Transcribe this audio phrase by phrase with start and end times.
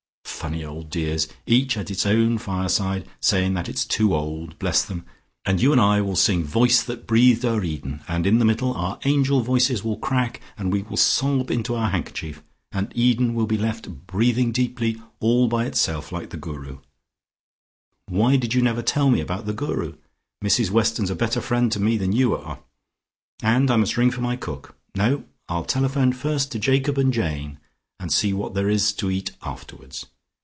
[0.41, 1.27] Funny old dears!
[1.45, 5.05] Each at its own fireside, saying that it's too old, bless them!
[5.45, 8.73] And you and I will sing 'Voice that breathed o'er Eden' and in the middle
[8.73, 12.41] our angel voices will crack, and we will sob into our handkerchief,
[12.71, 16.79] and Eden will be left breathing deeply all by itself like the Guru.
[18.07, 19.93] Why did you never tell me about the Guru?
[20.43, 22.63] Mrs Weston's a better friend to me than you are,
[23.43, 27.59] and I must ring for my cook no I'll telephone first to Jacob and Jane
[27.99, 30.07] and see what there is to eat afterwards.